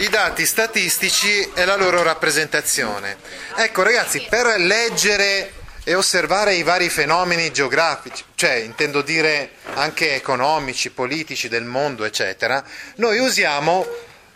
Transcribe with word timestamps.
I 0.00 0.08
dati 0.10 0.46
statistici 0.46 1.50
e 1.54 1.64
la 1.64 1.74
loro 1.74 2.04
rappresentazione. 2.04 3.16
Ecco 3.56 3.82
ragazzi, 3.82 4.24
per 4.30 4.46
leggere 4.56 5.52
e 5.82 5.96
osservare 5.96 6.54
i 6.54 6.62
vari 6.62 6.88
fenomeni 6.88 7.50
geografici, 7.50 8.22
cioè 8.36 8.52
intendo 8.52 9.02
dire 9.02 9.50
anche 9.74 10.14
economici, 10.14 10.90
politici 10.90 11.48
del 11.48 11.64
mondo, 11.64 12.04
eccetera, 12.04 12.62
noi 12.96 13.18
usiamo 13.18 13.84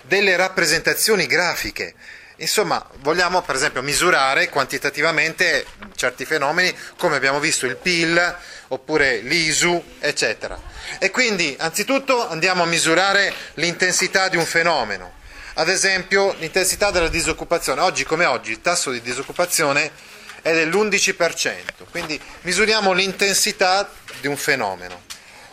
delle 0.02 0.34
rappresentazioni 0.34 1.26
grafiche. 1.26 1.94
Insomma, 2.38 2.84
vogliamo 2.96 3.42
per 3.42 3.54
esempio 3.54 3.82
misurare 3.82 4.48
quantitativamente 4.48 5.64
certi 5.94 6.24
fenomeni, 6.24 6.76
come 6.96 7.14
abbiamo 7.14 7.38
visto 7.38 7.66
il 7.66 7.76
PIL 7.76 8.36
oppure 8.66 9.18
l'ISU, 9.18 9.80
eccetera. 10.00 10.60
E 10.98 11.12
quindi, 11.12 11.54
anzitutto, 11.56 12.28
andiamo 12.28 12.64
a 12.64 12.66
misurare 12.66 13.32
l'intensità 13.54 14.28
di 14.28 14.36
un 14.36 14.44
fenomeno. 14.44 15.20
Ad 15.54 15.68
esempio, 15.68 16.34
l'intensità 16.38 16.90
della 16.90 17.08
disoccupazione. 17.08 17.82
Oggi 17.82 18.04
come 18.04 18.24
oggi 18.24 18.52
il 18.52 18.62
tasso 18.62 18.90
di 18.90 19.02
disoccupazione 19.02 19.92
è 20.40 20.50
dell'11%, 20.50 21.84
quindi 21.90 22.18
misuriamo 22.42 22.92
l'intensità 22.92 23.86
di 24.22 24.28
un 24.28 24.36
fenomeno. 24.38 25.02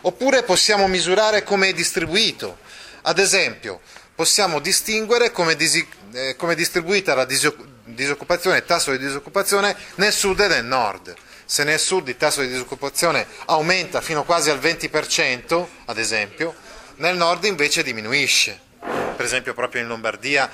Oppure 0.01 0.43
possiamo 0.43 0.87
misurare 0.87 1.43
come 1.43 1.67
è 1.67 1.73
distribuito. 1.73 2.59
Ad 3.01 3.19
esempio, 3.19 3.81
possiamo 4.15 4.59
distinguere 4.59 5.31
come, 5.31 5.57
disi- 5.57 5.85
eh, 6.13 6.37
come 6.37 6.53
è 6.53 6.55
distribuita 6.55 7.13
la 7.13 7.25
disoccupazione, 7.25 8.57
il 8.57 8.65
tasso 8.65 8.91
di 8.91 8.99
disoccupazione 8.99 9.75
nel 9.95 10.13
sud 10.13 10.39
e 10.39 10.47
nel 10.47 10.63
nord. 10.63 11.13
Se 11.43 11.65
nel 11.65 11.79
sud 11.79 12.07
il 12.07 12.15
tasso 12.15 12.39
di 12.39 12.47
disoccupazione 12.47 13.27
aumenta 13.47 13.99
fino 13.99 14.23
quasi 14.23 14.49
al 14.49 14.59
20%, 14.59 15.67
ad 15.85 15.97
esempio, 15.97 16.55
nel 16.95 17.17
nord 17.17 17.43
invece 17.43 17.83
diminuisce 17.83 18.67
per 19.19 19.27
esempio 19.27 19.53
proprio 19.53 19.81
in 19.81 19.89
Lombardia. 19.89 20.49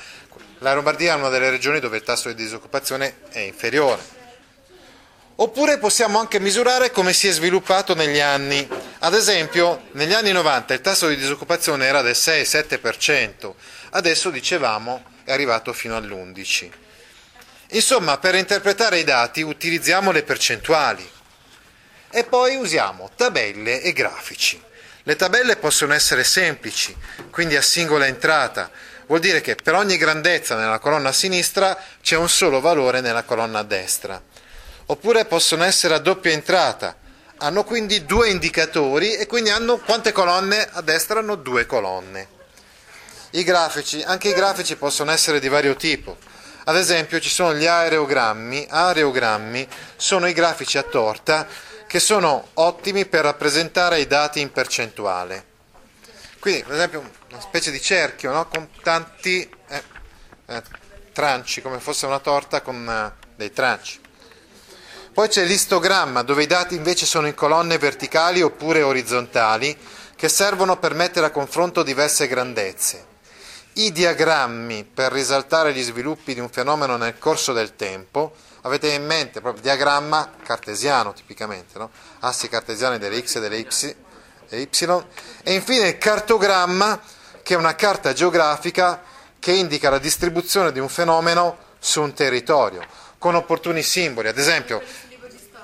La 0.57 0.73
Lombardia 0.73 1.13
è 1.13 1.15
una 1.15 1.29
delle 1.29 1.51
regioni 1.51 1.79
dove 1.79 1.97
il 1.97 2.03
tasso 2.03 2.29
di 2.29 2.33
disoccupazione 2.33 3.17
è 3.29 3.37
inferiore. 3.37 4.01
Oppure 5.35 5.77
possiamo 5.77 6.17
anche 6.17 6.39
misurare 6.39 6.89
come 6.89 7.13
si 7.13 7.27
è 7.27 7.31
sviluppato 7.31 7.93
negli 7.93 8.19
anni. 8.19 8.67
Ad 9.01 9.13
esempio, 9.13 9.83
negli 9.91 10.13
anni 10.13 10.31
90 10.31 10.73
il 10.73 10.81
tasso 10.81 11.07
di 11.07 11.15
disoccupazione 11.15 11.85
era 11.85 12.01
del 12.01 12.15
6-7%, 12.15 13.53
adesso 13.91 14.31
dicevamo 14.31 15.03
è 15.25 15.31
arrivato 15.31 15.71
fino 15.71 15.95
all'11%. 15.95 16.69
Insomma, 17.67 18.17
per 18.17 18.33
interpretare 18.33 18.97
i 18.97 19.03
dati 19.03 19.43
utilizziamo 19.43 20.11
le 20.11 20.23
percentuali 20.23 21.07
e 22.09 22.23
poi 22.23 22.55
usiamo 22.55 23.11
tabelle 23.15 23.83
e 23.83 23.93
grafici. 23.93 24.59
Le 25.07 25.15
tabelle 25.15 25.57
possono 25.57 25.93
essere 25.93 26.23
semplici, 26.23 26.95
quindi 27.29 27.55
a 27.55 27.61
singola 27.61 28.07
entrata. 28.07 28.71
Vuol 29.05 29.19
dire 29.19 29.39
che 29.39 29.53
per 29.53 29.75
ogni 29.75 29.97
grandezza 29.97 30.55
nella 30.55 30.79
colonna 30.79 31.09
a 31.09 31.11
sinistra 31.11 31.77
c'è 32.01 32.15
un 32.15 32.27
solo 32.27 32.59
valore 32.59 33.01
nella 33.01 33.21
colonna 33.21 33.59
a 33.59 33.63
destra. 33.63 34.19
Oppure 34.87 35.25
possono 35.25 35.63
essere 35.63 35.93
a 35.93 35.99
doppia 35.99 36.31
entrata. 36.31 36.97
Hanno 37.37 37.63
quindi 37.63 38.03
due 38.07 38.29
indicatori 38.29 39.13
e 39.13 39.27
quindi 39.27 39.51
hanno 39.51 39.77
quante 39.77 40.11
colonne? 40.11 40.67
A 40.71 40.81
destra 40.81 41.19
hanno 41.19 41.35
due 41.35 41.67
colonne. 41.67 42.27
I 43.31 43.43
grafici, 43.43 44.01
anche 44.01 44.29
i 44.29 44.33
grafici 44.33 44.75
possono 44.75 45.11
essere 45.11 45.39
di 45.39 45.49
vario 45.49 45.75
tipo. 45.75 46.17
Ad 46.63 46.77
esempio 46.77 47.19
ci 47.19 47.29
sono 47.29 47.53
gli 47.53 47.67
aerogrammi. 47.67 48.65
Aerogrammi 48.67 49.67
sono 49.97 50.25
i 50.25 50.33
grafici 50.33 50.79
a 50.79 50.83
torta 50.83 51.47
che 51.95 52.01
sono 52.01 52.49
ottimi 52.55 53.05
per 53.05 53.21
rappresentare 53.21 54.01
i 54.01 54.05
dati 54.05 54.41
in 54.41 54.51
percentuale. 54.51 55.45
Quindi, 56.39 56.63
per 56.63 56.73
esempio, 56.73 57.09
una 57.29 57.39
specie 57.39 57.71
di 57.71 57.79
cerchio 57.79 58.33
no? 58.33 58.49
con 58.49 58.67
tanti 58.83 59.49
eh, 59.69 59.83
eh, 60.47 60.63
tranci, 61.13 61.61
come 61.61 61.79
fosse 61.79 62.05
una 62.05 62.19
torta 62.19 62.59
con 62.59 62.85
eh, 62.85 63.13
dei 63.37 63.53
tranci. 63.53 64.01
Poi 65.13 65.29
c'è 65.29 65.45
l'istogramma, 65.45 66.21
dove 66.21 66.43
i 66.43 66.47
dati 66.47 66.75
invece 66.75 67.05
sono 67.05 67.27
in 67.27 67.33
colonne 67.33 67.77
verticali 67.77 68.41
oppure 68.41 68.81
orizzontali, 68.81 69.77
che 70.17 70.27
servono 70.27 70.77
per 70.77 70.95
mettere 70.95 71.27
a 71.27 71.31
confronto 71.31 71.81
diverse 71.81 72.27
grandezze. 72.27 73.14
I 73.77 73.91
diagrammi, 73.91 74.85
per 74.85 75.11
risaltare 75.11 75.73
gli 75.73 75.81
sviluppi 75.81 76.33
di 76.33 76.39
un 76.39 76.49
fenomeno 76.49 76.95
nel 76.95 77.17
corso 77.17 77.51
del 77.51 77.75
tempo, 77.75 78.33
avete 78.61 78.87
in 78.87 79.05
mente 79.05 79.41
proprio 79.41 79.55
il 79.55 79.61
diagramma 79.61 80.31
cartesiano 80.43 81.11
tipicamente, 81.11 81.77
no? 81.77 81.89
assi 82.19 82.47
cartesiani 82.47 82.97
delle 82.97 83.21
x 83.21 83.35
e 83.35 83.39
delle 83.41 83.57
y, 83.57 83.67
e 84.47 84.61
y, 84.61 85.03
e 85.43 85.53
infine 85.53 85.89
il 85.89 85.97
cartogramma 85.97 87.01
che 87.43 87.53
è 87.53 87.57
una 87.57 87.75
carta 87.75 88.13
geografica 88.13 89.03
che 89.39 89.51
indica 89.51 89.89
la 89.89 89.99
distribuzione 89.99 90.71
di 90.71 90.79
un 90.79 90.87
fenomeno 90.87 91.57
su 91.77 92.01
un 92.01 92.13
territorio, 92.13 92.81
con 93.17 93.35
opportuni 93.35 93.83
simboli, 93.83 94.29
ad 94.29 94.37
esempio, 94.37 94.81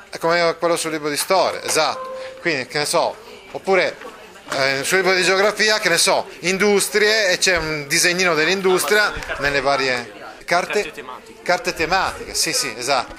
è 0.10 0.18
come 0.18 0.58
quello 0.60 0.76
sul 0.76 0.92
libro 0.92 1.08
di 1.08 1.16
storia, 1.16 1.64
esatto, 1.64 2.18
quindi 2.42 2.68
che 2.68 2.80
ne 2.80 2.86
so, 2.86 3.16
oppure 3.52 4.11
eh, 4.53 4.84
sul 4.84 4.97
libro 4.97 5.13
di 5.13 5.23
geografia, 5.23 5.79
che 5.79 5.88
ne 5.89 5.97
so, 5.97 6.29
industrie 6.39 7.31
e 7.31 7.38
c'è 7.38 7.57
un 7.57 7.85
disegnino 7.88 8.34
dell'industria 8.34 9.13
nelle 9.39 9.62
varie 9.62 10.12
carte, 10.45 10.84
carte 10.84 10.91
tematiche. 10.91 11.41
Carte 11.41 11.73
tematiche, 11.73 12.34
sì, 12.34 12.51
sì, 12.53 12.73
esatto. 12.75 13.16